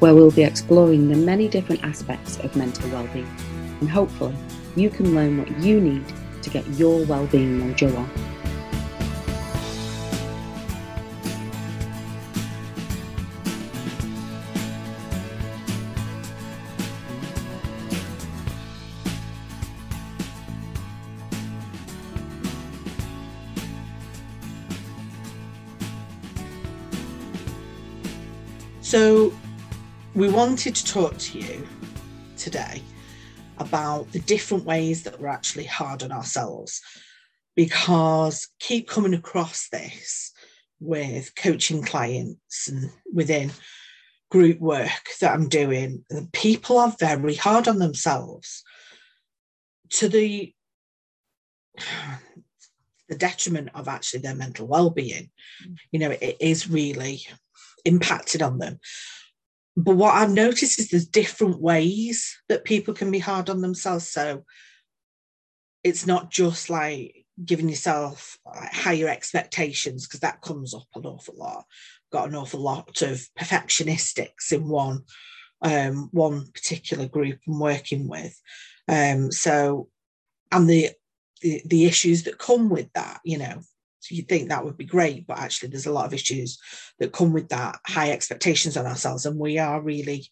[0.00, 3.28] where we'll be exploring the many different aspects of mental well-being
[3.80, 4.34] and hopefully
[4.76, 6.04] you can learn what you need
[6.42, 8.10] to get your well-being mojo on.
[28.80, 29.32] So
[30.14, 31.66] we wanted to talk to you
[32.36, 32.82] today
[33.58, 36.80] about the different ways that we're actually hard on ourselves.
[37.54, 40.32] Because keep coming across this
[40.80, 43.50] with coaching clients and within
[44.30, 48.62] group work that I'm doing people are very hard on themselves
[49.90, 50.54] to the
[53.08, 55.30] the detriment of actually their mental well-being.
[55.66, 55.76] Mm.
[55.90, 57.22] You know it is really
[57.84, 58.78] impacted on them
[59.76, 64.08] but what I've noticed is there's different ways that people can be hard on themselves.
[64.08, 64.44] So
[65.84, 71.64] it's not just like giving yourself higher expectations because that comes up an awful lot.
[72.12, 75.04] Got an awful lot of perfectionistics in one
[75.62, 78.38] um, one particular group I'm working with.
[78.88, 79.88] Um, so
[80.50, 80.90] and the,
[81.42, 83.60] the the issues that come with that, you know,
[84.00, 86.58] so you think that would be great, but actually there's a lot of issues
[86.98, 90.28] that come with that high expectations on ourselves, and we are really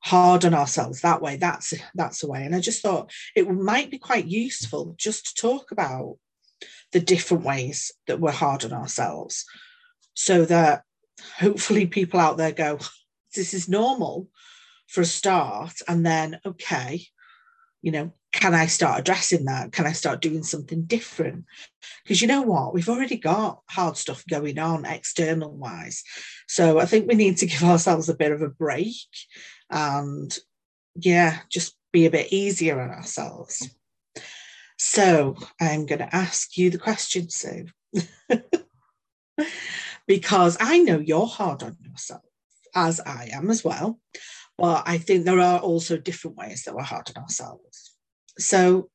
[0.00, 1.36] hard on ourselves that way.
[1.36, 2.44] That's that's the way.
[2.44, 6.16] And I just thought it might be quite useful just to talk about
[6.92, 9.44] the different ways that we're hard on ourselves,
[10.14, 10.82] so that
[11.38, 12.78] hopefully people out there go,
[13.34, 14.28] this is normal
[14.88, 17.04] for a start, and then okay,
[17.82, 19.72] you know, can I start addressing that?
[19.72, 21.44] Can I start doing something different?
[22.02, 22.72] Because you know what?
[22.72, 26.02] We've already got hard stuff going on external wise.
[26.48, 28.94] So I think we need to give ourselves a bit of a break
[29.70, 30.36] and,
[30.94, 33.68] yeah, just be a bit easier on ourselves.
[34.78, 37.66] So I'm going to ask you the question, Sue,
[40.06, 42.22] because I know you're hard on yourself,
[42.74, 44.00] as I am as well.
[44.62, 47.96] But I think there are also different ways that we're hard on ourselves.
[48.38, 48.90] So,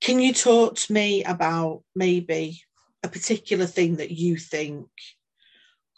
[0.00, 2.62] can you talk to me about maybe
[3.02, 4.86] a particular thing that you think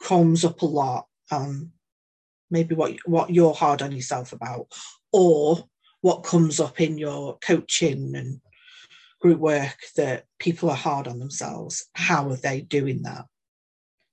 [0.03, 1.09] comes up a lot?
[1.31, 1.73] Um,
[2.51, 4.69] maybe what what you're hard on yourself about,
[5.13, 5.69] or
[6.01, 8.41] what comes up in your coaching and
[9.21, 11.87] group work that people are hard on themselves.
[11.93, 13.27] How are they doing that?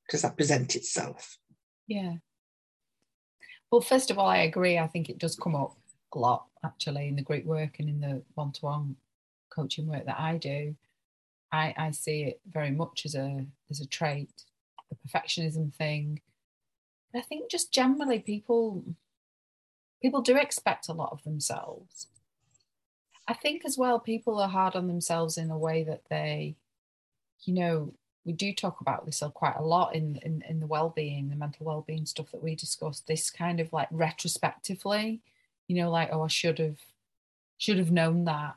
[0.10, 1.38] Does that present itself?
[1.88, 2.16] Yeah.
[3.72, 4.78] Well, first of all, I agree.
[4.78, 5.78] I think it does come up
[6.14, 8.98] a lot actually in the group work and in the one-to-one
[9.50, 10.76] coaching work that I do.
[11.52, 14.30] I, I see it very much as a as a trait,
[14.90, 16.22] the perfectionism thing.
[17.16, 18.84] I think just generally people
[20.02, 22.08] people do expect a lot of themselves.
[23.28, 26.56] I think as well people are hard on themselves in a way that they,
[27.44, 27.94] you know,
[28.26, 31.66] we do talk about this quite a lot in, in, in the well-being, the mental
[31.66, 35.22] well-being stuff that we discuss, this kind of like retrospectively
[35.72, 36.80] you know, like, oh, I should have,
[37.58, 38.56] should have known that,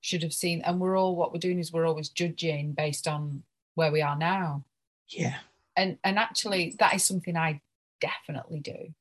[0.00, 0.62] should have seen.
[0.62, 3.42] And we're all, what we're doing is we're always judging based on
[3.74, 4.64] where we are now.
[5.10, 5.36] Yeah.
[5.76, 7.60] And, and actually that is something I
[8.00, 8.94] definitely do.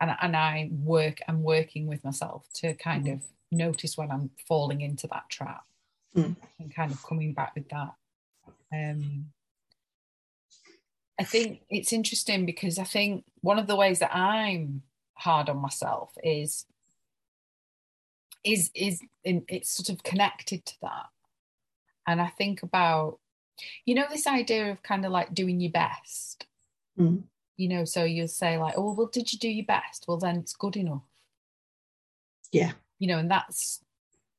[0.00, 3.12] And, and I work, I'm working with myself to kind mm.
[3.12, 3.20] of
[3.52, 5.64] notice when I'm falling into that trap
[6.16, 6.34] mm.
[6.58, 7.92] and kind of coming back with that.
[8.72, 9.26] Um,
[11.20, 14.82] I think it's interesting because I think one of the ways that I'm
[15.14, 16.64] hard on myself is
[18.42, 21.06] is is in, it's sort of connected to that.
[22.06, 23.18] And i think about
[23.84, 26.46] you know this idea of kind of like doing your best.
[26.98, 27.22] Mm.
[27.56, 30.06] you know so you'll say like oh well did you do your best?
[30.08, 31.02] Well then it's good enough.
[32.50, 32.72] Yeah.
[32.98, 33.80] You know and that's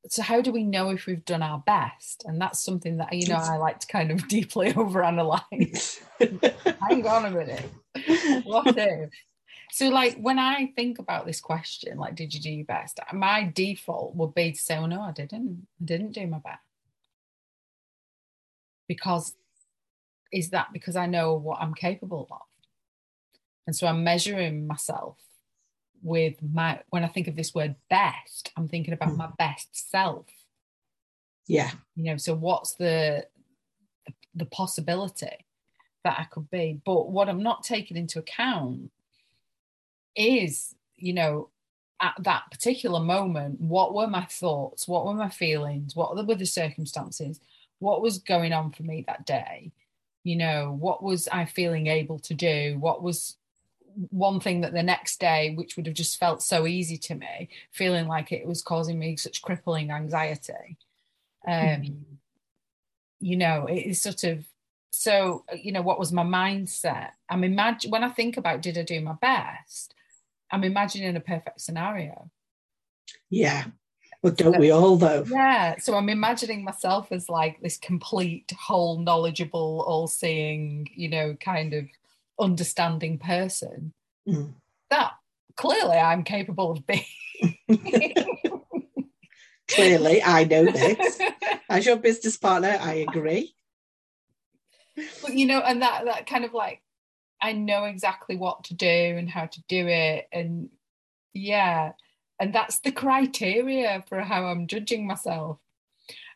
[0.08, 3.26] so how do we know if we've done our best and that's something that you
[3.28, 6.00] know i like to kind of deeply overanalyze
[6.88, 7.70] hang on a minute
[8.44, 9.10] what if
[9.72, 13.00] so, like, when I think about this question, like, did you do your best?
[13.10, 15.66] My default would be to say, oh, no, I didn't.
[15.80, 16.60] I didn't do my best.
[18.86, 19.34] Because
[20.30, 22.40] is that because I know what I'm capable of?
[23.66, 25.16] And so I'm measuring myself
[26.02, 29.16] with my when I think of this word best, I'm thinking about Mm.
[29.16, 30.26] my best self.
[31.46, 31.70] Yeah.
[31.94, 33.26] You know, so what's the
[34.34, 35.46] the possibility
[36.04, 36.80] that I could be?
[36.84, 38.90] But what I'm not taking into account
[40.16, 41.50] is, you know,
[42.00, 44.88] at that particular moment, what were my thoughts?
[44.88, 45.94] What were my feelings?
[45.94, 47.38] What were the circumstances?
[47.78, 49.72] What was going on for me that day?
[50.24, 52.76] You know, what was I feeling able to do?
[52.78, 53.36] What was
[54.10, 57.48] one thing that the next day, which would have just felt so easy to me,
[57.70, 60.76] feeling like it was causing me such crippling anxiety?
[61.46, 62.04] Um, Mhm.
[63.20, 64.46] You know, it is sort of
[64.90, 67.12] so, you know, what was my mindset?
[67.28, 69.94] I'm imagine when I think about did I do my best?
[70.50, 72.30] I'm imagining a perfect scenario.
[73.30, 73.64] Yeah.
[74.22, 75.24] Well, don't we all though?
[75.28, 75.78] Yeah.
[75.78, 81.72] So I'm imagining myself as like this complete, whole, knowledgeable, all seeing, you know, kind
[81.72, 81.86] of
[82.42, 83.92] understanding person
[84.28, 84.54] Mm.
[84.90, 85.12] that
[85.56, 87.04] clearly I'm capable of being.
[89.68, 91.18] Clearly, I know this.
[91.68, 93.54] As your business partner, I agree.
[95.22, 96.82] but you know, and that that kind of like
[97.40, 100.28] I know exactly what to do and how to do it.
[100.32, 100.68] And
[101.32, 101.92] yeah,
[102.38, 105.58] and that's the criteria for how I'm judging myself.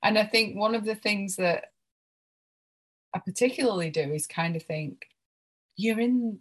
[0.03, 1.67] And I think one of the things that
[3.15, 5.07] I particularly do is kind of think
[5.77, 6.39] you're in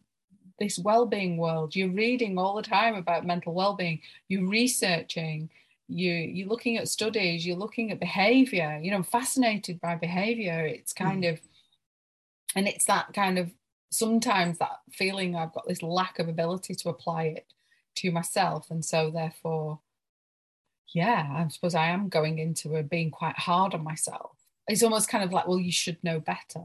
[0.60, 1.76] this well-being world.
[1.76, 4.02] You're reading all the time about mental well-being.
[4.28, 5.50] You're researching.
[5.88, 7.46] You you're looking at studies.
[7.46, 8.80] You're looking at behavior.
[8.82, 10.66] You know I'm fascinated by behavior.
[10.66, 11.04] It's hmm.
[11.04, 11.40] kind of
[12.56, 13.52] and it's that kind of
[13.92, 17.54] sometimes that feeling I've got this lack of ability to apply it
[17.98, 18.72] to myself.
[18.72, 19.80] And so therefore
[20.94, 24.32] yeah I suppose I am going into a being quite hard on myself.
[24.68, 26.64] It's almost kind of like well you should know better.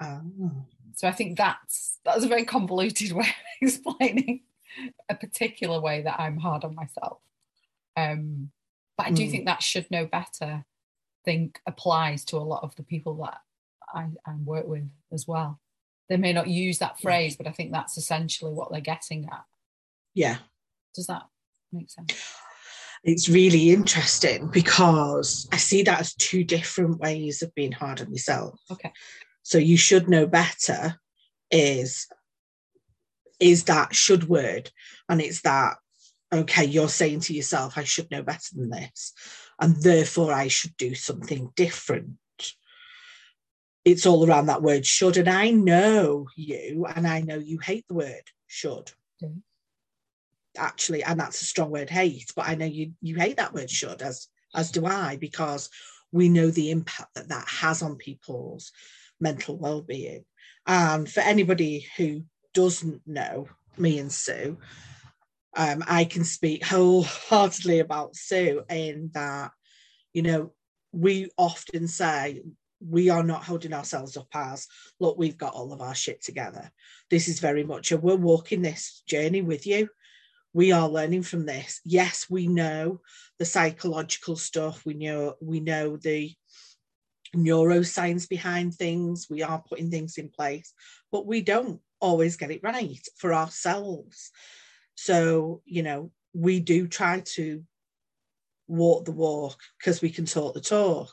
[0.00, 0.66] Oh.
[0.94, 4.42] So I think that's that's a very convoluted way of explaining
[5.08, 7.18] a particular way that I'm hard on myself.
[7.96, 8.50] Um,
[8.96, 9.30] but I do Mm.
[9.30, 10.64] think that should know better
[11.24, 13.38] think applies to a lot of the people that
[13.94, 15.60] I, I work with as well.
[16.08, 19.44] They may not use that phrase, but I think that's essentially what they're getting at.
[20.14, 20.38] Yeah.
[20.94, 21.24] Does that
[21.72, 22.14] make sense?
[23.04, 28.10] It's really interesting because I see that as two different ways of being hard on
[28.10, 28.58] yourself.
[28.70, 28.92] Okay.
[29.48, 31.00] So you should know better
[31.50, 32.06] is
[33.40, 34.70] is that should word
[35.08, 35.78] and it's that
[36.30, 39.14] okay you're saying to yourself I should know better than this
[39.58, 42.18] and therefore I should do something different.
[43.86, 47.88] It's all around that word should and I know you and I know you hate
[47.88, 48.92] the word should.
[49.18, 49.32] Do.
[50.58, 53.70] Actually and that's a strong word hate but I know you you hate that word
[53.70, 55.70] should as as do I because
[56.12, 58.72] we know the impact that that has on people's
[59.20, 60.24] mental well-being.
[60.66, 62.22] And for anybody who
[62.54, 64.58] doesn't know me and Sue
[65.56, 69.50] um, I can speak wholeheartedly about Sue in that
[70.12, 70.52] you know
[70.92, 72.42] we often say
[72.80, 74.68] we are not holding ourselves up as
[75.00, 76.70] look we've got all of our shit together.
[77.10, 79.88] This is very much a we're walking this journey with you.
[80.52, 81.80] We are learning from this.
[81.84, 83.00] Yes we know
[83.38, 84.84] the psychological stuff.
[84.86, 86.32] We know we know the
[87.36, 89.26] neuroscience behind things.
[89.28, 90.72] We are putting things in place
[91.10, 94.30] but we don't always get it right for ourselves.
[94.94, 97.64] So you know we do try to
[98.66, 101.10] walk the walk because we can talk the talk.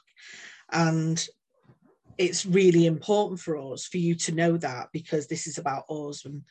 [0.71, 1.25] And
[2.17, 6.25] it's really important for us for you to know that because this is about us
[6.25, 6.43] and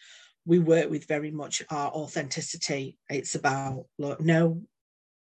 [0.46, 2.98] we work with very much our authenticity.
[3.08, 4.62] It's about look no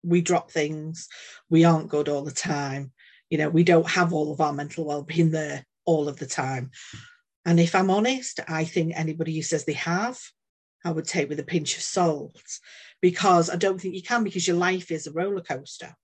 [0.04, 1.08] we drop things.
[1.50, 2.92] We aren't good all the time
[3.32, 6.70] you know we don't have all of our mental well-being there all of the time
[7.46, 10.20] and if i'm honest i think anybody who says they have
[10.86, 12.40] i would take with a pinch of salt
[13.02, 15.96] because i don't think you can because your life is a roller coaster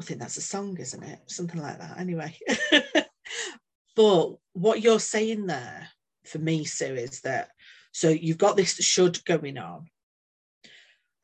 [0.00, 1.18] I think that's a song, isn't it?
[1.26, 1.98] Something like that.
[1.98, 2.36] Anyway.
[3.96, 5.88] but what you're saying there
[6.24, 7.50] for me, Sue, is that
[7.92, 9.88] so you've got this should going on,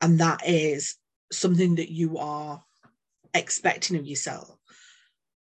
[0.01, 0.95] and that is
[1.31, 2.61] something that you are
[3.33, 4.56] expecting of yourself.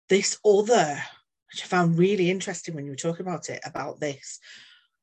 [0.10, 1.02] This other,
[1.52, 4.40] which I found really interesting when you were talking about it, about this,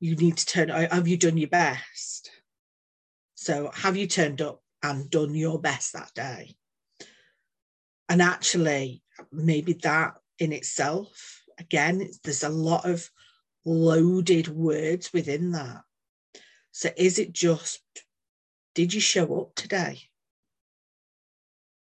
[0.01, 2.31] you need to turn, have you done your best?
[3.35, 6.57] So have you turned up and done your best that day?
[8.09, 13.09] And actually, maybe that in itself, again, there's a lot of
[13.65, 15.83] loaded words within that.
[16.73, 17.81] So is it just,
[18.75, 20.03] did you show up today?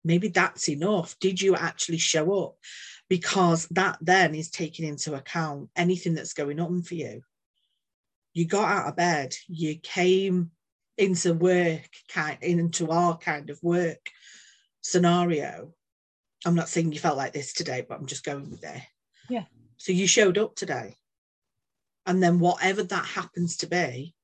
[0.03, 1.17] Maybe that's enough.
[1.19, 2.55] Did you actually show up?
[3.09, 7.21] Because that then is taking into account anything that's going on for you.
[8.33, 10.51] You got out of bed, you came
[10.97, 14.09] into work kind into our kind of work
[14.81, 15.73] scenario.
[16.45, 18.81] I'm not saying you felt like this today but i'm just going with it.
[19.29, 19.45] Yeah.
[19.77, 20.95] so you showed up today.
[22.05, 24.15] And then whatever that happens to be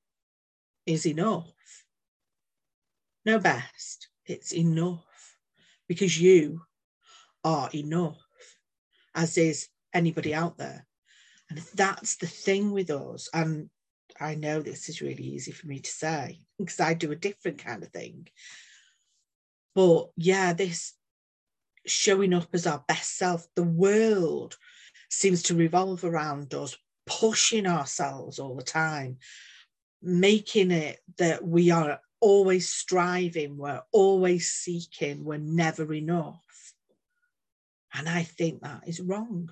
[0.86, 1.52] is enough.
[3.25, 4.08] No best.
[4.25, 5.04] It's enough.
[5.88, 6.62] Because you
[7.44, 8.23] are enough
[9.15, 10.86] as is anybody out there
[11.50, 13.70] and that's the thing with us and
[14.20, 17.63] I know this is really easy for me to say because I do a different
[17.63, 18.27] kind of thing.
[19.75, 20.93] But yeah, this
[21.86, 24.58] showing up as our best self, the world
[25.10, 29.17] seems to revolve around us, pushing ourselves all the time,
[30.01, 36.43] making it that we are always striving, we're always seeking, we're never enough.
[37.94, 39.52] And I think that is wrong.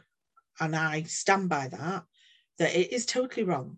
[0.59, 2.03] And I stand by that,
[2.57, 3.77] that it is totally wrong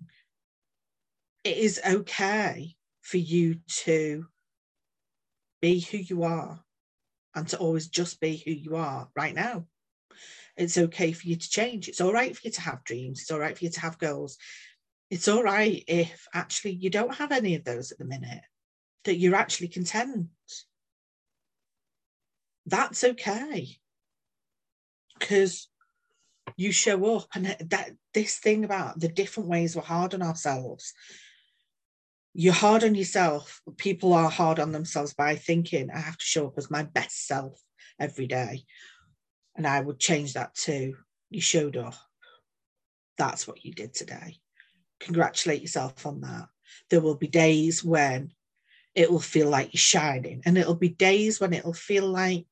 [1.43, 4.25] it is okay for you to
[5.61, 6.63] be who you are
[7.35, 9.65] and to always just be who you are right now.
[10.55, 11.89] It's okay for you to change.
[11.89, 13.21] It's all right for you to have dreams.
[13.21, 14.37] It's all right for you to have goals.
[15.09, 18.41] It's all right if actually you don't have any of those at the minute,
[19.03, 20.27] that you're actually content.
[22.65, 23.77] That's okay.
[25.19, 25.69] Because
[26.57, 30.93] you show up and that this thing about the different ways we're hard on ourselves
[32.33, 33.61] you're hard on yourself.
[33.77, 37.27] People are hard on themselves by thinking, I have to show up as my best
[37.27, 37.61] self
[37.99, 38.63] every day.
[39.55, 40.95] And I would change that to
[41.29, 41.93] you showed up.
[43.17, 44.37] That's what you did today.
[44.99, 46.47] Congratulate yourself on that.
[46.89, 48.31] There will be days when
[48.95, 52.45] it will feel like you're shining, and it'll be days when it'll feel like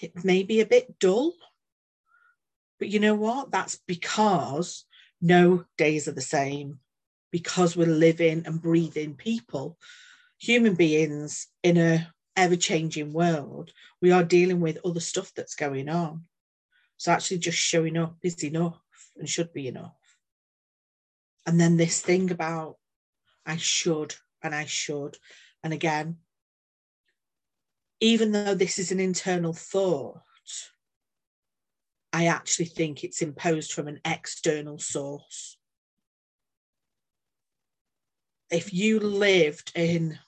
[0.00, 1.34] it may be a bit dull.
[2.84, 3.50] But you know what?
[3.50, 4.84] That's because
[5.22, 6.80] no days are the same
[7.32, 9.78] because we're living and breathing people,
[10.36, 13.72] human beings in a ever changing world,
[14.02, 16.24] we are dealing with other stuff that's going on.
[16.98, 18.82] So actually, just showing up is enough
[19.16, 19.96] and should be enough.
[21.46, 22.76] And then this thing about
[23.46, 25.16] I should and I should.
[25.62, 26.18] And again,
[28.00, 30.20] even though this is an internal thought,
[32.14, 35.58] I actually think it's imposed from an external source.
[38.52, 40.20] If you lived in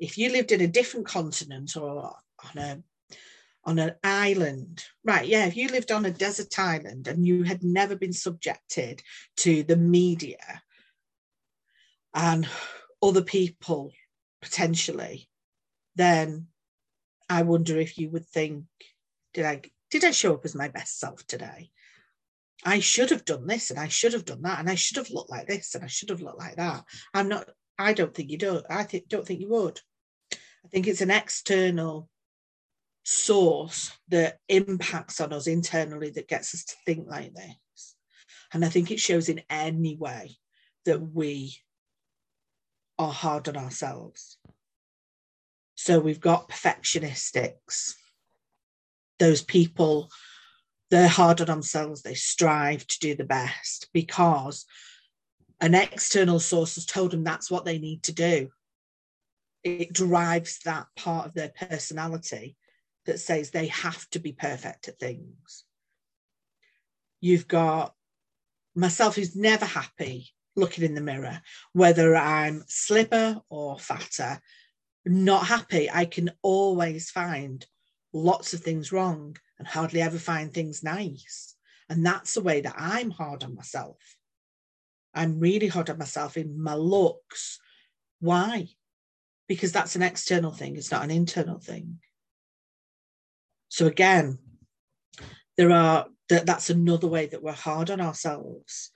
[0.00, 2.82] if you lived in a different continent or on a
[3.64, 7.62] on an island right yeah if you lived on a desert island and you had
[7.62, 9.00] never been subjected
[9.36, 10.62] to the media
[12.12, 12.48] and
[13.00, 13.92] other people
[14.40, 15.28] potentially
[15.94, 16.48] then
[17.30, 18.64] i wonder if you would think
[19.32, 19.62] did i
[19.92, 21.70] did i show up as my best self today
[22.64, 25.10] I should have done this and I should have done that and I should have
[25.10, 26.84] looked like this and I should have looked like that.
[27.12, 28.62] I'm not, I don't think you do.
[28.70, 29.80] I th- don't think you would.
[30.32, 32.08] I think it's an external
[33.04, 37.96] source that impacts on us internally that gets us to think like this.
[38.52, 40.36] And I think it shows in any way
[40.84, 41.56] that we
[42.98, 44.38] are hard on ourselves.
[45.74, 47.94] So we've got perfectionistics,
[49.22, 50.10] those people
[50.90, 54.66] they're hard on themselves, they strive to do the best because
[55.58, 58.50] an external source has told them that's what they need to do.
[59.64, 62.56] It drives that part of their personality
[63.06, 65.64] that says they have to be perfect at things.
[67.22, 67.94] You've got
[68.74, 71.40] myself who's never happy looking in the mirror,
[71.72, 74.40] whether I'm slimmer or fatter,
[75.06, 75.88] not happy.
[75.90, 77.64] I can always find
[78.12, 81.56] lots of things wrong and hardly ever find things nice.
[81.88, 83.98] And that's the way that I'm hard on myself.
[85.14, 87.58] I'm really hard on myself in my looks.
[88.20, 88.68] Why?
[89.48, 91.98] Because that's an external thing, it's not an internal thing.
[93.68, 94.38] So again,
[95.56, 98.90] there are that that's another way that we're hard on ourselves.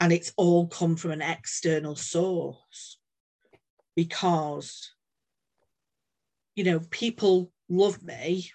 [0.00, 2.98] And it's all come from an external source
[3.94, 4.92] because
[6.54, 8.50] you know people love me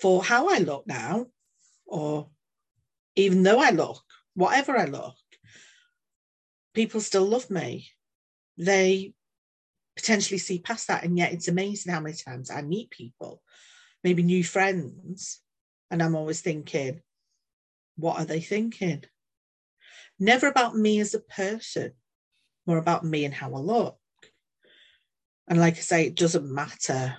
[0.00, 1.26] for how I look now,
[1.86, 2.28] or
[3.14, 4.02] even though I look,
[4.34, 5.14] whatever I look,
[6.74, 7.88] people still love me.
[8.58, 9.14] They
[9.96, 11.04] potentially see past that.
[11.04, 13.42] And yet it's amazing how many times I meet people,
[14.04, 15.40] maybe new friends,
[15.90, 17.00] and I'm always thinking,
[17.96, 19.04] what are they thinking?
[20.18, 21.92] Never about me as a person,
[22.66, 23.96] more about me and how I look.
[25.48, 27.16] And like I say, it doesn't matter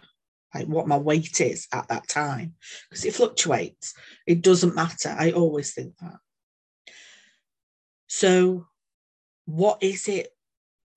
[0.54, 2.56] like what my weight is at that time
[2.89, 3.94] because it fluctuates.
[4.25, 5.16] It doesn't matter.
[5.18, 6.18] I always think that.
[8.08, 8.68] So,
[9.46, 10.30] what is it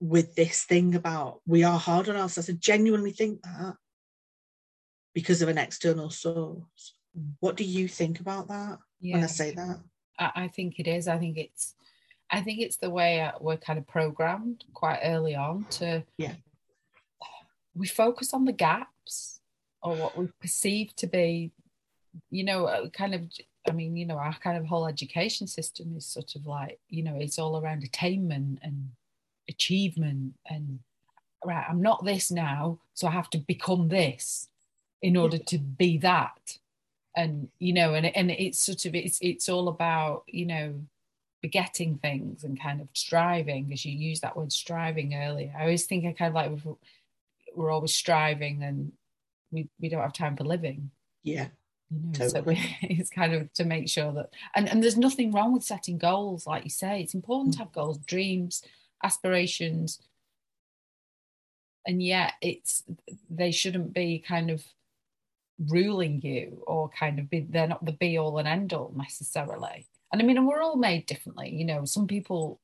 [0.00, 2.48] with this thing about we are hard on ourselves.
[2.48, 3.76] I genuinely think that
[5.14, 6.94] because of an external source.
[7.40, 9.16] What do you think about that yeah.
[9.16, 9.80] when I say that?
[10.18, 11.06] I, I think it is.
[11.06, 11.74] I think it's
[12.30, 16.34] I think it's the way uh, we're kind of programmed quite early on to yeah.
[17.74, 19.39] We focus on the gaps
[19.82, 21.52] or what we perceive to be,
[22.30, 23.22] you know, kind of.
[23.68, 27.02] I mean, you know, our kind of whole education system is sort of like, you
[27.02, 28.88] know, it's all around attainment and
[29.50, 30.78] achievement and
[31.44, 31.66] right.
[31.68, 34.48] I'm not this now, so I have to become this
[35.02, 36.58] in order to be that
[37.16, 40.74] and you know and and it's sort of it's it's all about you know
[41.42, 45.86] begetting things and kind of striving as you use that word striving earlier i always
[45.86, 46.76] think i kind of like
[47.54, 48.92] we're always striving and
[49.50, 50.90] we, we don't have time for living.
[51.22, 51.48] Yeah
[51.90, 52.56] you know, totally.
[52.56, 55.98] so it's kind of to make sure that and, and there's nothing wrong with setting
[55.98, 57.00] goals like you say.
[57.00, 57.58] It's important mm.
[57.58, 58.62] to have goals dreams
[59.02, 60.00] aspirations.
[61.86, 62.84] And yet it's
[63.28, 64.62] they shouldn't be kind of
[65.68, 69.86] ruling you or kind of be they're not the be all and end all necessarily.
[70.12, 72.58] And i mean and we're all made differently you know some people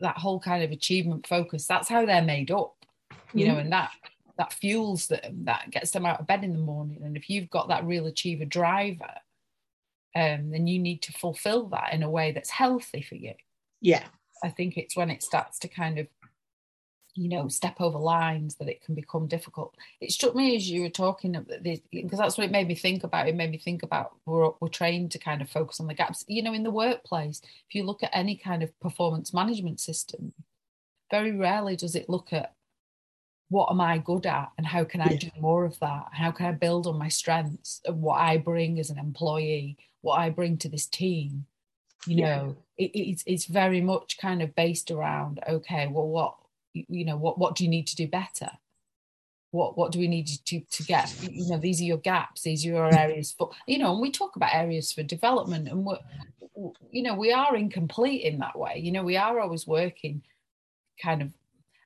[0.00, 2.74] that whole kind of achievement focus that's how they're made up
[3.34, 3.48] you mm.
[3.48, 3.90] know and that
[4.38, 7.02] that fuels them that gets them out of bed in the morning.
[7.02, 9.14] And if you've got that real achiever driver
[10.16, 13.34] um, then you need to fulfill that in a way that's healthy for you.
[13.82, 14.04] Yeah.
[14.42, 16.06] I think it's when it starts to kind of
[17.14, 19.74] you know step over lines that it can become difficult.
[20.00, 21.32] It struck me as you were talking
[21.92, 23.28] because that's what it made me think about.
[23.28, 26.24] It made me think about we're, we're trained to kind of focus on the gaps.
[26.28, 30.32] You know in the workplace if you look at any kind of performance management system
[31.10, 32.54] very rarely does it look at
[33.48, 35.18] what am i good at and how can i yeah.
[35.18, 36.06] do more of that?
[36.12, 40.18] How can i build on my strengths of what i bring as an employee what
[40.18, 41.46] i bring to this team?
[42.06, 46.34] You know it, it's, it's very much kind of based around okay well what
[46.72, 48.50] you know what what do you need to do better?
[49.50, 51.14] What what do we need to to get?
[51.22, 54.10] You know these are your gaps these are your areas for you know and we
[54.10, 55.98] talk about areas for development and we're
[56.90, 58.78] you know we are incomplete in that way.
[58.78, 60.22] You know we are always working
[61.02, 61.32] kind of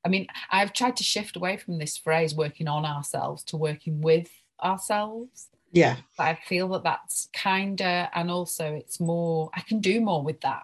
[0.04, 4.00] i mean i've tried to shift away from this phrase working on ourselves to working
[4.00, 4.28] with
[4.62, 5.48] ourselves.
[5.72, 5.96] Yeah.
[6.16, 10.40] But i feel that that's kinder and also it's more i can do more with
[10.42, 10.62] that.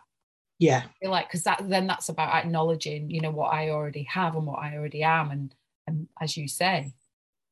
[0.59, 0.83] Yeah.
[0.85, 4.37] I feel like because that then that's about acknowledging you know what i already have
[4.37, 5.31] and what i already am.
[5.31, 5.55] And
[5.87, 6.95] and as you say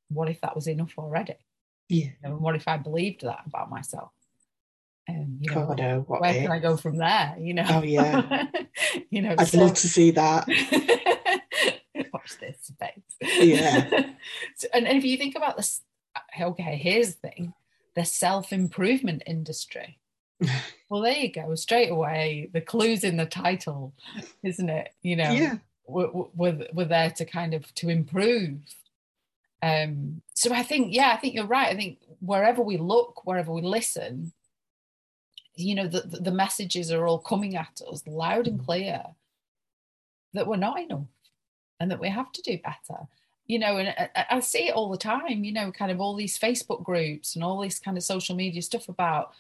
[0.08, 1.36] what if that was enough already?
[1.88, 2.06] Yeah.
[2.06, 4.10] You know, and what if i believed that about myself?
[5.06, 7.36] And you know, God, oh, no, where can I go from there?
[7.38, 8.46] You know, oh yeah,
[9.10, 10.48] you know, I'd so, love to see that.
[12.46, 13.38] this space.
[13.40, 13.88] Yeah,
[14.56, 15.80] so, and, and if you think about this,
[16.40, 17.54] okay, here's the thing:
[17.94, 19.98] the self improvement industry
[20.88, 21.54] well, there you go.
[21.54, 23.94] Straight away, the clues in the title,
[24.42, 24.90] isn't it?
[25.02, 25.56] You know, yeah.
[25.86, 28.58] we're, we're, we're there to kind of to improve.
[29.62, 31.68] Um, so I think, yeah, I think you're right.
[31.68, 34.32] I think wherever we look, wherever we listen,
[35.54, 39.02] you know, the, the messages are all coming at us loud and clear
[40.34, 41.06] that we're not enough
[41.80, 43.06] and that we have to do better
[43.46, 46.16] you know, and I, I, see it all the time, you know, kind of all
[46.16, 49.34] these Facebook groups and all this kind of social media stuff about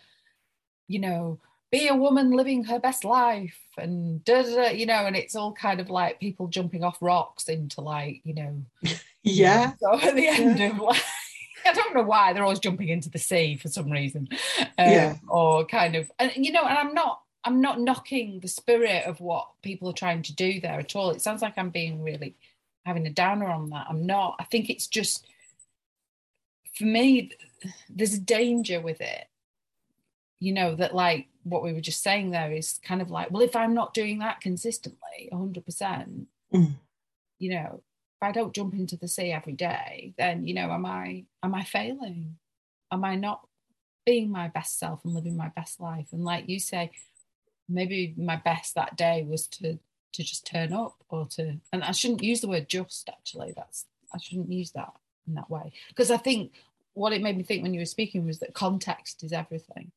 [0.88, 1.38] you know,
[1.70, 5.34] be a woman living her best life and da, da, da, you know, and it's
[5.34, 8.62] all kind of like people jumping off rocks into like, you know,
[9.22, 9.72] yeah.
[9.80, 10.70] So at the end yeah.
[10.70, 11.02] of like,
[11.66, 14.28] I don't know why they're always jumping into the sea for some reason,
[14.60, 18.48] um, yeah, or kind of, and you know, and I'm not, I'm not knocking the
[18.48, 21.10] spirit of what people are trying to do there at all.
[21.10, 22.36] It sounds like I'm being really
[22.84, 23.86] having a downer on that.
[23.88, 24.36] I'm not.
[24.38, 25.26] I think it's just
[26.76, 27.30] for me.
[27.88, 29.26] There's a danger with it
[30.44, 33.42] you know that like what we were just saying there is kind of like well
[33.42, 36.74] if i'm not doing that consistently 100% mm.
[37.38, 40.84] you know if i don't jump into the sea every day then you know am
[40.84, 42.36] i am i failing
[42.92, 43.46] am i not
[44.04, 46.90] being my best self and living my best life and like you say
[47.68, 49.78] maybe my best that day was to
[50.12, 53.86] to just turn up or to and i shouldn't use the word just actually that's
[54.14, 54.92] i shouldn't use that
[55.26, 56.52] in that way because i think
[56.92, 59.90] what it made me think when you were speaking was that context is everything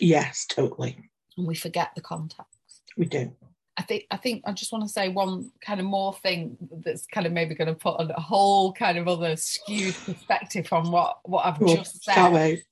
[0.00, 0.96] Yes, totally.
[1.36, 2.82] And we forget the context.
[2.96, 3.32] We do.
[3.76, 7.06] I think I think I just want to say one kind of more thing that's
[7.06, 10.90] kind of maybe going to put on a whole kind of other skewed perspective on
[10.90, 12.62] what what I've well, just said.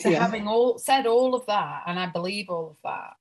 [0.00, 0.20] So yeah.
[0.20, 3.14] having all said all of that, and I believe all of that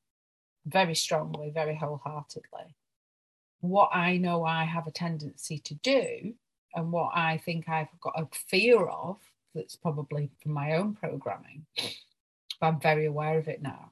[0.65, 2.75] very strongly, very wholeheartedly,
[3.61, 6.33] what I know I have a tendency to do,
[6.73, 9.17] and what I think I've got a fear of,
[9.53, 11.65] that's probably from my own programming,
[12.59, 13.91] but I'm very aware of it now,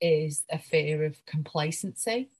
[0.00, 2.30] is a fear of complacency.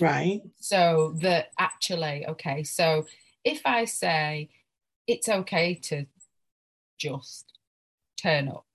[0.00, 0.42] Right.
[0.60, 3.06] So that actually, okay, so
[3.44, 4.50] if I say
[5.06, 6.06] it's okay to
[6.98, 7.52] just
[8.20, 8.65] turn up,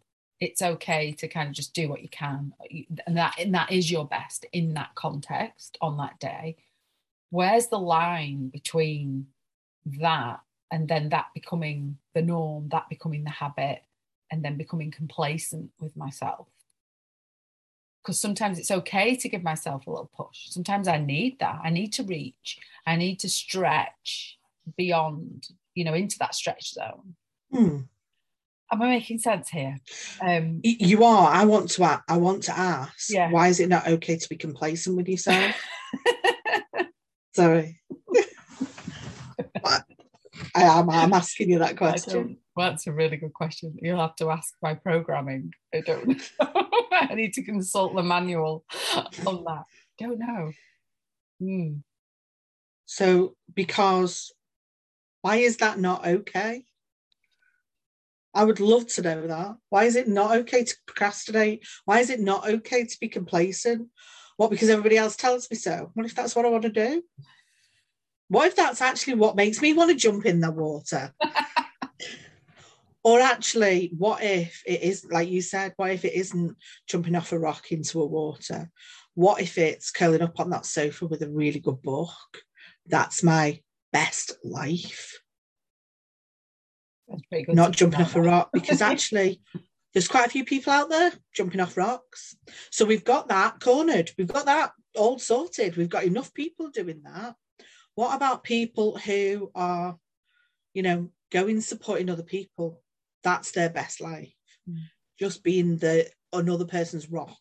[0.41, 2.53] it's okay to kind of just do what you can,
[3.07, 6.57] and that and that is your best in that context on that day.
[7.29, 9.27] Where's the line between
[9.99, 13.83] that and then that becoming the norm, that becoming the habit,
[14.29, 16.47] and then becoming complacent with myself?
[18.01, 20.49] because sometimes it's okay to give myself a little push.
[20.49, 21.59] Sometimes I need that.
[21.63, 22.57] I need to reach.
[22.85, 24.39] I need to stretch
[24.75, 27.15] beyond, you know, into that stretch zone.
[27.51, 27.77] Hmm.
[28.71, 29.77] Am I making sense here?
[30.21, 31.29] Um, you are.
[31.29, 32.01] I want to.
[32.07, 33.09] I want to ask.
[33.09, 33.29] Yeah.
[33.29, 35.55] Why is it not okay to be complacent with yourself?
[37.35, 37.81] Sorry.
[40.55, 40.89] I am.
[40.89, 42.37] I'm asking you that question.
[42.55, 43.75] Well, that's a really good question.
[43.81, 45.53] You'll have to ask my programming.
[45.73, 46.15] I don't know.
[46.91, 48.65] I need to consult the manual
[49.25, 49.63] on that.
[49.99, 50.51] Don't know.
[51.39, 51.73] Hmm.
[52.85, 54.33] So, because
[55.21, 56.65] why is that not okay?
[58.33, 59.55] I would love to know that.
[59.69, 61.65] Why is it not okay to procrastinate?
[61.85, 63.89] Why is it not okay to be complacent?
[64.37, 65.91] What, because everybody else tells me so?
[65.93, 67.03] What if that's what I want to do?
[68.29, 71.13] What if that's actually what makes me want to jump in the water?
[73.03, 76.55] or actually, what if it is, like you said, what if it isn't
[76.87, 78.71] jumping off a rock into a water?
[79.15, 82.09] What if it's curling up on that sofa with a really good book?
[82.87, 83.59] That's my
[83.91, 85.19] best life.
[87.55, 89.41] Not jumping off a rock because actually,
[89.93, 92.35] there's quite a few people out there jumping off rocks.
[92.71, 94.11] So we've got that cornered.
[94.17, 95.75] We've got that all sorted.
[95.75, 97.35] We've got enough people doing that.
[97.95, 99.97] What about people who are,
[100.73, 102.81] you know, going supporting other people?
[103.23, 104.33] That's their best life.
[104.69, 104.83] Mm.
[105.19, 107.37] Just being the another person's rock.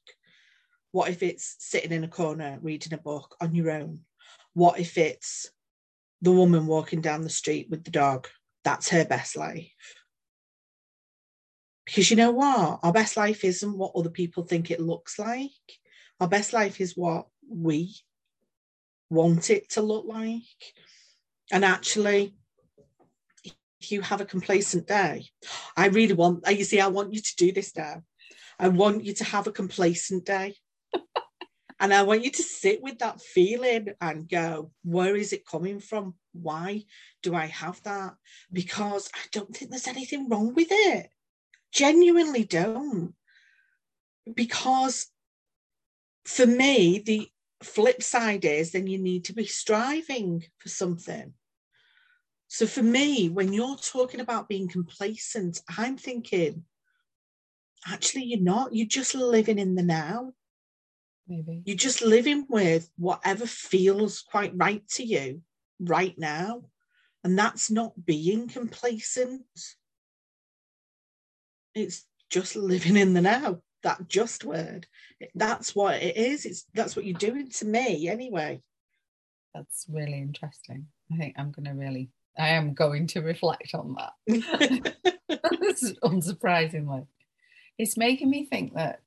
[0.93, 4.01] What if it's sitting in a corner reading a book on your own?
[4.55, 5.51] What if it's
[6.21, 8.27] the woman walking down the street with the dog?
[8.65, 9.73] That's her best life.
[11.85, 12.81] Because you know what?
[12.83, 15.51] Our best life isn't what other people think it looks like.
[16.21, 17.95] Our best life is what we
[19.09, 20.43] want it to look like.
[21.51, 22.35] And actually,
[23.81, 25.27] if you have a complacent day,
[25.77, 28.03] I really want, you see, I want you to do this now.
[28.59, 30.55] I want you to have a complacent day.
[31.81, 35.81] And I want you to sit with that feeling and go, where is it coming
[35.81, 36.15] from?
[36.33, 36.85] Why
[37.23, 38.17] do I have that?
[38.53, 41.09] Because I don't think there's anything wrong with it.
[41.73, 43.15] Genuinely don't.
[44.33, 45.07] Because
[46.27, 47.31] for me, the
[47.63, 51.33] flip side is then you need to be striving for something.
[52.49, 56.65] So for me, when you're talking about being complacent, I'm thinking,
[57.87, 58.75] actually, you're not.
[58.75, 60.33] You're just living in the now.
[61.31, 61.63] Maybe.
[61.65, 65.43] You're just living with whatever feels quite right to you
[65.79, 66.65] right now.
[67.23, 69.43] And that's not being complacent.
[71.73, 74.89] It's just living in the now that just word.
[75.37, 76.45] That's what it is.
[76.45, 78.61] It's that's what you're doing to me anyway.
[79.55, 80.89] That's really interesting.
[81.13, 84.13] I think I'm going to really, I am going to reflect on that.
[86.03, 87.07] Unsurprisingly,
[87.79, 89.01] it's making me think that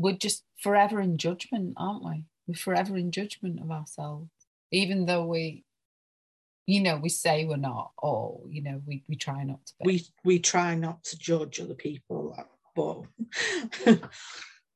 [0.00, 2.24] we're just forever in judgment, aren't we?
[2.46, 4.30] We're forever in judgment of ourselves,
[4.72, 5.64] even though we
[6.66, 9.86] you know we say we're not or you know we, we try not to be.
[9.86, 12.36] we we try not to judge other people
[12.76, 13.02] but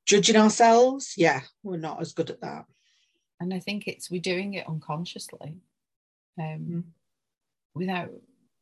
[0.06, 2.64] judging ourselves yeah we're not as good at that
[3.38, 5.56] and i think it's we're doing it unconsciously
[6.40, 6.82] um, mm.
[7.74, 8.10] without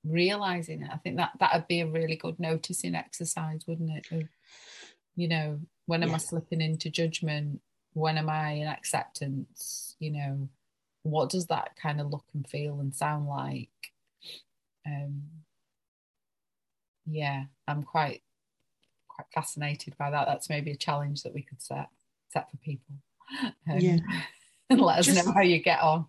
[0.04, 4.06] realizing it i think that that would be a really good noticing exercise wouldn't it
[4.10, 4.28] of,
[5.16, 6.14] you know when am yeah.
[6.16, 7.60] i slipping into judgment?
[7.94, 9.96] When am i in acceptance?
[9.98, 10.48] You know
[11.02, 13.68] what does that kind of look and feel and sound like?
[14.86, 15.22] Um
[17.04, 18.22] yeah i'm quite
[19.08, 20.26] quite fascinated by that.
[20.26, 21.88] That's maybe a challenge that we could set
[22.30, 22.94] set for people.
[23.68, 23.98] Um, yeah.
[24.70, 26.06] and let us Just, know how you get on.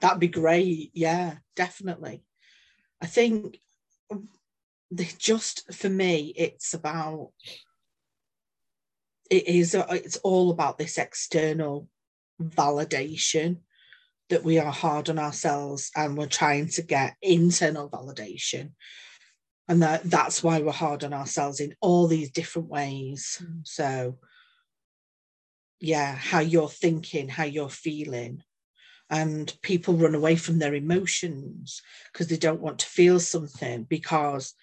[0.00, 0.90] That'd be great.
[0.92, 2.24] Yeah definitely.
[3.00, 3.58] I think
[5.18, 7.30] just for me it's about
[9.32, 11.88] it is it's all about this external
[12.38, 13.60] validation
[14.28, 18.72] that we are hard on ourselves and we're trying to get internal validation.
[19.68, 23.42] And that that's why we're hard on ourselves in all these different ways.
[23.42, 23.66] Mm.
[23.66, 24.18] so
[25.80, 28.42] yeah how you're thinking how you're feeling.
[29.08, 31.80] And people run away from their emotions
[32.12, 34.54] because they don't want to feel something because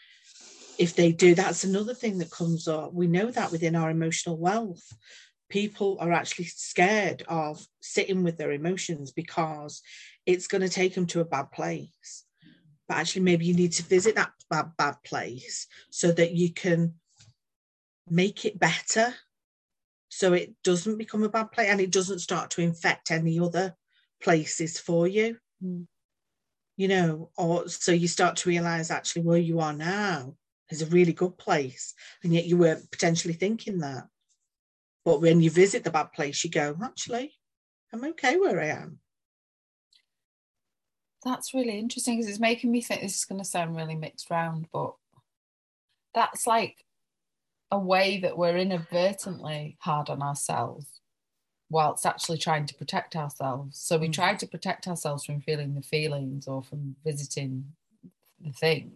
[0.79, 4.37] if they do that's another thing that comes up we know that within our emotional
[4.37, 4.91] wealth
[5.49, 9.81] people are actually scared of sitting with their emotions because
[10.25, 12.23] it's going to take them to a bad place.
[12.87, 16.95] But actually, maybe you need to visit that bad, bad place so that you can
[18.09, 19.13] make it better
[20.11, 23.75] so it doesn't become a bad place and it doesn't start to infect any other
[24.21, 25.37] places for you.
[25.63, 25.85] Mm.
[26.77, 30.35] You know, or so you start to realize actually where you are now
[30.69, 31.93] is a really good place.
[32.23, 34.08] And yet you weren't potentially thinking that.
[35.05, 37.34] But when you visit the bad place, you go, actually,
[37.93, 38.99] I'm okay where I am.
[41.23, 44.29] That's really interesting because it's making me think this is going to sound really mixed
[44.29, 44.93] round, but
[46.13, 46.86] that's like
[47.71, 50.99] a way that we're inadvertently hard on ourselves
[51.69, 53.79] whilst actually trying to protect ourselves.
[53.79, 54.13] So we mm.
[54.13, 57.65] try to protect ourselves from feeling the feelings or from visiting
[58.39, 58.93] the thing.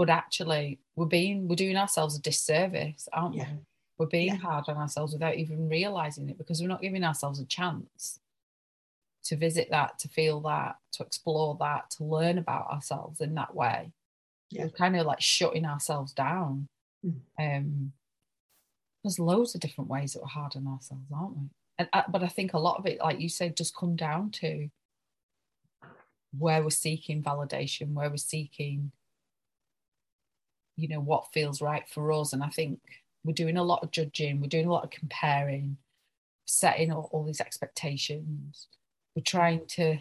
[0.00, 3.50] But actually we're being we're doing ourselves a disservice, aren't yeah.
[3.52, 3.58] we?
[3.98, 4.36] We're being yeah.
[4.36, 8.18] hard on ourselves without even realizing it because we're not giving ourselves a chance
[9.24, 13.54] to visit that, to feel that, to explore that, to learn about ourselves in that
[13.54, 13.92] way.
[14.48, 14.62] Yeah.
[14.62, 16.68] We're kind of like shutting ourselves down.
[17.04, 17.20] Mm.
[17.38, 17.92] Um,
[19.04, 21.50] there's loads of different ways that we're hard on ourselves, aren't we?
[21.78, 24.30] And uh, but I think a lot of it, like you said, just come down
[24.30, 24.70] to
[26.38, 28.92] where we're seeking validation, where we're seeking,
[30.76, 32.32] you know, what feels right for us.
[32.32, 32.80] And I think
[33.24, 35.76] we're doing a lot of judging, we're doing a lot of comparing,
[36.46, 38.68] setting all, all these expectations.
[39.14, 39.98] We're trying to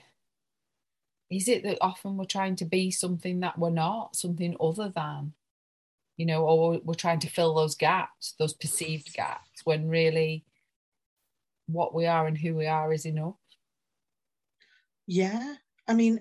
[1.31, 5.33] is it that often we're trying to be something that we're not, something other than?
[6.19, 10.43] you know, or we're trying to fill those gaps, those perceived gaps, when really
[11.67, 13.37] what we are and who we are is enough.
[15.07, 15.55] Yeah.
[15.87, 16.19] I mean,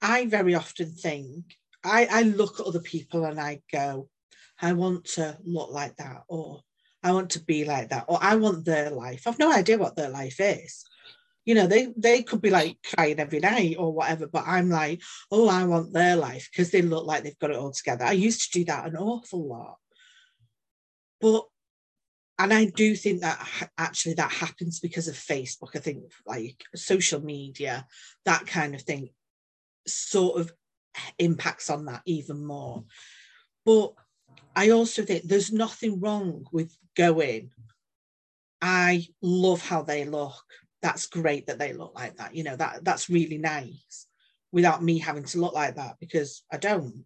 [0.00, 4.08] I very often think, I, I look at other people and I go,
[4.60, 6.60] I want to look like that, or
[7.02, 9.26] I want to be like that, or I want their life.
[9.26, 10.84] I've no idea what their life is.
[11.44, 15.00] You know they they could be like crying every night or whatever but i'm like
[15.30, 18.04] oh i want their life because they look like they've got it all together.
[18.04, 19.76] I used to do that an awful lot.
[21.22, 21.44] But
[22.38, 23.46] and i do think that
[23.78, 27.86] actually that happens because of facebook i think like social media
[28.24, 29.08] that kind of thing
[29.86, 30.52] sort of
[31.18, 32.84] impacts on that even more.
[33.64, 33.92] But
[34.54, 37.50] i also think there's nothing wrong with going
[38.60, 40.34] i love how they look.
[40.82, 42.34] That's great that they look like that.
[42.34, 44.06] You know that that's really nice
[44.52, 47.04] without me having to look like that because i don't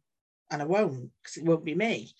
[0.51, 2.13] and i won't because it won't be me.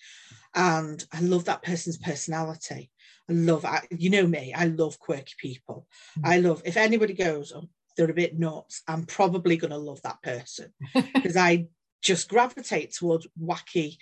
[0.55, 2.91] And i love that person's personality.
[3.29, 5.87] I love you know me i love quirky people.
[6.17, 6.31] Mm-hmm.
[6.31, 10.01] i love if anybody goes oh they're a bit nuts i'm probably going to love
[10.03, 11.65] that person because i
[12.01, 13.97] just gravitate towards wacky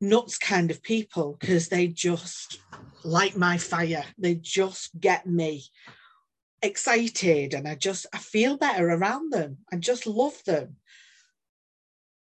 [0.00, 2.60] nuts kind of people because they just
[3.04, 5.62] light my fire they just get me
[6.62, 9.58] excited and I just I feel better around them.
[9.72, 10.76] I just love them.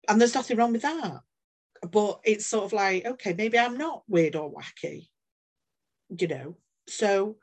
[0.08, 1.20] And there's nothing wrong with that.
[1.90, 5.08] But it's sort of like, okay, maybe I'm not weird or wacky,
[6.18, 6.58] you know.
[6.88, 7.38] So,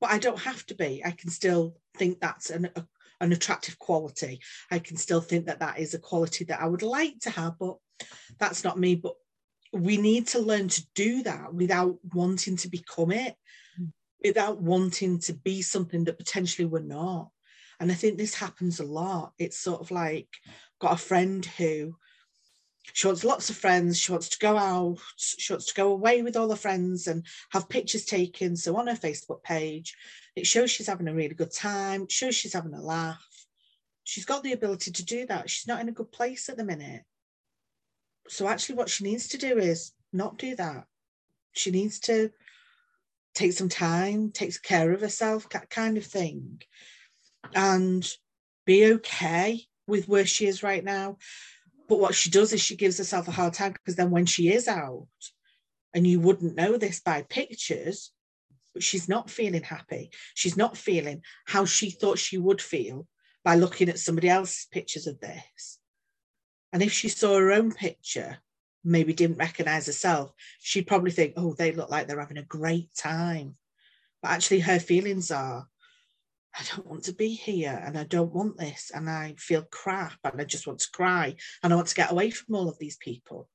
[0.00, 1.02] but I don't have to be.
[1.04, 2.84] I can still think that's an a,
[3.20, 4.40] an attractive quality.
[4.70, 7.58] I can still think that that is a quality that I would like to have,
[7.58, 7.76] but
[8.38, 8.94] that's not me.
[8.94, 9.14] But
[9.72, 13.34] we need to learn to do that without wanting to become it
[13.80, 13.90] mm.
[14.24, 17.30] without wanting to be something that potentially we're not.
[17.80, 19.32] And I think this happens a lot.
[19.38, 20.28] It's sort of like
[20.80, 21.96] got a friend who
[22.92, 23.98] she wants lots of friends.
[23.98, 24.98] She wants to go out.
[25.16, 28.56] She wants to go away with all her friends and have pictures taken.
[28.56, 29.94] So on her Facebook page,
[30.36, 32.08] it shows she's having a really good time.
[32.08, 33.24] Shows she's having a laugh.
[34.04, 35.50] She's got the ability to do that.
[35.50, 37.02] She's not in a good place at the minute.
[38.28, 40.84] So actually, what she needs to do is not do that.
[41.52, 42.30] She needs to
[43.34, 46.60] take some time, takes care of herself, kind of thing,
[47.54, 48.10] and
[48.64, 51.16] be okay with where she is right now.
[51.88, 54.52] But what she does is she gives herself a hard time because then when she
[54.52, 55.08] is out,
[55.94, 58.12] and you wouldn't know this by pictures,
[58.74, 60.10] but she's not feeling happy.
[60.34, 63.06] She's not feeling how she thought she would feel
[63.42, 65.78] by looking at somebody else's pictures of this.
[66.72, 68.38] And if she saw her own picture,
[68.84, 72.94] maybe didn't recognize herself, she'd probably think, oh, they look like they're having a great
[72.94, 73.56] time.
[74.22, 75.66] But actually, her feelings are,
[76.56, 80.18] I don't want to be here and I don't want this and I feel crap
[80.24, 82.78] and I just want to cry and I want to get away from all of
[82.78, 83.48] these people.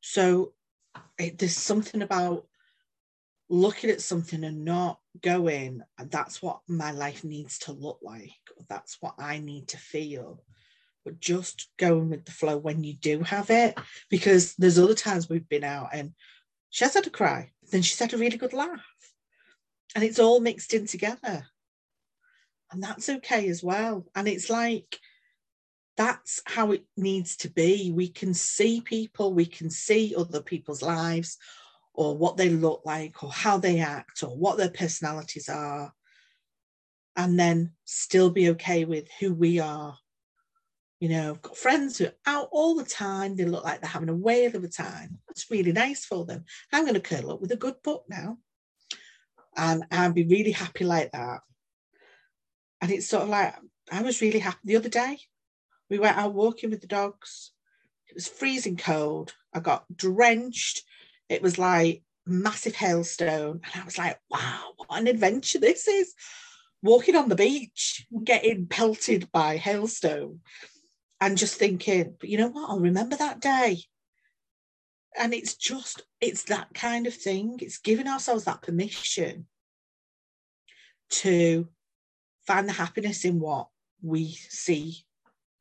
[0.00, 0.52] So
[1.18, 2.46] it, there's something about
[3.48, 8.30] looking at something and not going, that's what my life needs to look like,
[8.68, 10.42] that's what I need to feel
[11.04, 13.76] but just going with the flow when you do have it
[14.08, 16.12] because there's other times we've been out and
[16.70, 18.80] she has had a cry then she's had a really good laugh.
[19.94, 21.46] And it's all mixed in together.
[22.70, 24.06] And that's okay as well.
[24.14, 24.98] And it's like,
[25.96, 27.92] that's how it needs to be.
[27.92, 31.36] We can see people, we can see other people's lives
[31.92, 35.92] or what they look like or how they act or what their personalities are,
[37.14, 39.98] and then still be okay with who we are.
[41.00, 43.36] You know, I've got friends who are out all the time.
[43.36, 45.18] They look like they're having a whale of a time.
[45.28, 46.44] That's really nice for them.
[46.72, 48.38] I'm going to curl up with a good book now.
[49.56, 51.40] And I'd be really happy like that.
[52.80, 53.54] And it's sort of like,
[53.90, 55.18] I was really happy the other day.
[55.90, 57.52] We went out walking with the dogs.
[58.08, 59.34] It was freezing cold.
[59.52, 60.82] I got drenched.
[61.28, 63.60] It was like massive hailstone.
[63.62, 66.14] And I was like, wow, what an adventure this is.
[66.82, 70.40] Walking on the beach, getting pelted by hailstone,
[71.20, 72.68] and just thinking, but you know what?
[72.68, 73.84] I'll remember that day.
[75.18, 77.58] And it's just, it's that kind of thing.
[77.60, 79.46] It's giving ourselves that permission
[81.10, 81.68] to
[82.46, 83.68] find the happiness in what
[84.02, 85.04] we see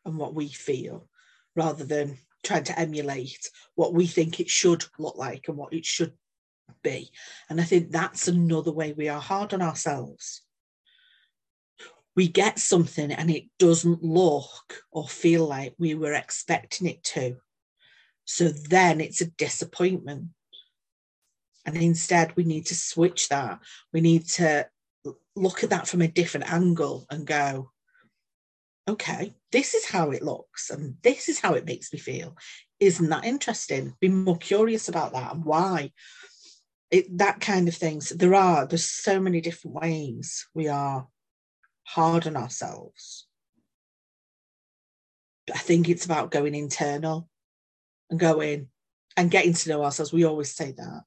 [0.06, 1.08] and what we feel
[1.56, 5.86] rather than trying to emulate what we think it should look like and what it
[5.86, 6.14] should
[6.82, 7.12] be.
[7.50, 10.42] And I think that's another way we are hard on ourselves.
[12.16, 17.38] We get something and it doesn't look or feel like we were expecting it to.
[18.34, 20.30] So then it's a disappointment.
[21.66, 23.60] And instead, we need to switch that.
[23.92, 24.68] We need to
[25.36, 27.72] look at that from a different angle and go,
[28.88, 32.38] okay, this is how it looks and this is how it makes me feel.
[32.80, 33.96] Isn't that interesting?
[34.00, 35.92] Be more curious about that and why.
[36.90, 38.10] It, that kind of things.
[38.10, 41.06] There are, there's so many different ways we are
[41.84, 43.28] hard on ourselves.
[45.54, 47.28] I think it's about going internal
[48.12, 48.68] and going
[49.18, 50.14] and getting to know ourselves.
[50.14, 51.02] We always say that.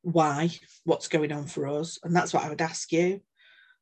[0.00, 0.50] Why?
[0.84, 1.98] What's going on for us?
[2.02, 3.20] And that's what I would ask you.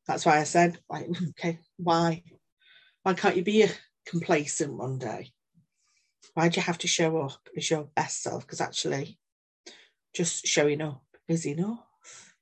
[0.07, 2.23] That's why I said, like, okay, why?
[3.03, 3.69] Why can't you be a
[4.05, 5.31] complacent one day?
[6.33, 8.45] Why do you have to show up as your best self?
[8.45, 9.19] Because actually,
[10.13, 12.35] just showing up is enough.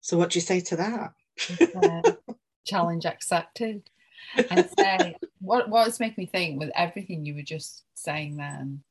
[0.00, 1.12] So, what do you say to that?
[1.76, 2.32] uh,
[2.66, 3.88] challenge accepted.
[4.50, 8.82] And say, what what's making me think with everything you were just saying then,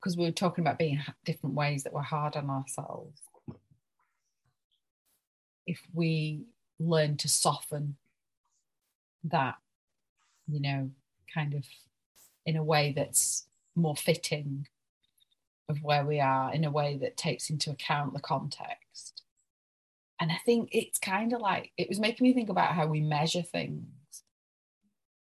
[0.00, 3.20] because we were talking about being different ways that we're hard on ourselves.
[5.66, 6.44] If we
[6.78, 7.96] learn to soften
[9.24, 9.56] that,
[10.46, 10.90] you know,
[11.32, 11.64] kind of
[12.44, 14.68] in a way that's more fitting
[15.68, 19.22] of where we are, in a way that takes into account the context.
[20.20, 23.00] And I think it's kind of like it was making me think about how we
[23.00, 23.86] measure things.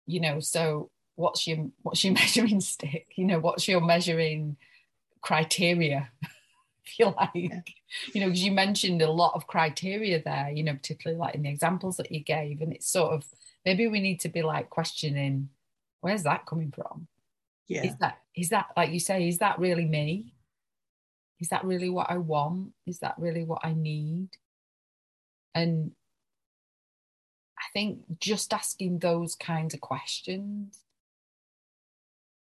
[0.06, 3.06] You know, so what's your what's your measuring stick?
[3.16, 4.56] You know, what's your measuring
[5.20, 6.10] criteria?
[6.86, 10.74] if you like, you know, because you mentioned a lot of criteria there, you know,
[10.74, 13.24] particularly like in the examples that you gave, and it's sort of
[13.64, 15.48] maybe we need to be like questioning
[16.04, 17.08] where's that coming from?
[17.66, 17.84] Yeah.
[17.84, 20.34] Is that is that like you say is that really me?
[21.40, 22.72] Is that really what i want?
[22.86, 24.28] Is that really what i need?
[25.54, 25.92] And
[27.74, 30.80] think just asking those kinds of questions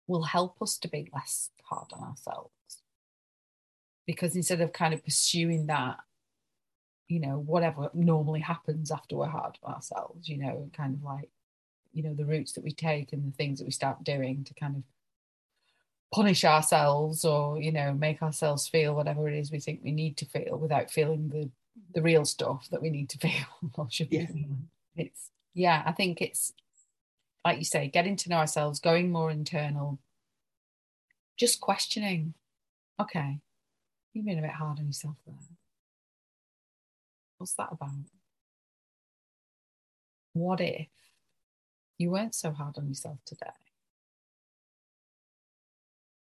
[0.07, 2.51] will help us to be less hard on ourselves
[4.07, 5.99] because instead of kind of pursuing that
[7.13, 11.29] you know, whatever normally happens after we're hard on ourselves, you know, kind of like,
[11.93, 14.55] you know, the routes that we take and the things that we start doing to
[14.55, 14.83] kind of
[16.11, 20.17] punish ourselves or, you know, make ourselves feel whatever it is we think we need
[20.17, 21.51] to feel without feeling the
[21.95, 24.69] the real stuff that we need to feel or should be feeling.
[24.97, 26.53] It's yeah, I think it's
[27.45, 29.99] like you say, getting to know ourselves, going more internal,
[31.37, 32.35] just questioning,
[33.01, 33.41] okay,
[34.13, 35.35] you've been a bit hard on yourself there
[37.39, 37.91] What's that about?
[40.35, 40.87] What if
[41.99, 43.51] you weren't so hard on yourself today?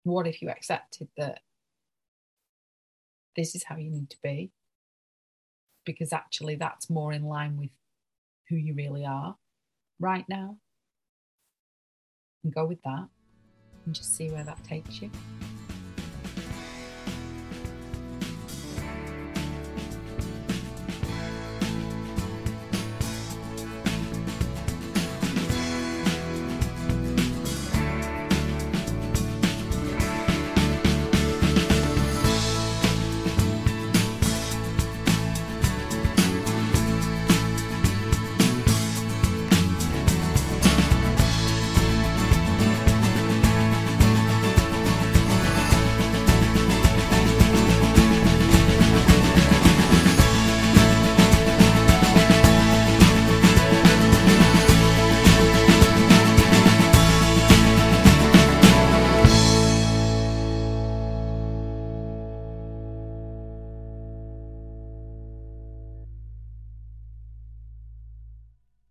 [0.04, 1.40] What if you accepted that
[3.36, 4.52] this is how you need to be?
[5.86, 7.72] Because actually, that's more in line with
[8.50, 9.36] who you really are
[10.00, 10.58] right now.
[12.44, 13.08] And go with that
[13.86, 15.10] and just see where that takes you.